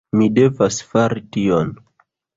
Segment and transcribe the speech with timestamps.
[0.19, 1.71] Mi devas fari tion.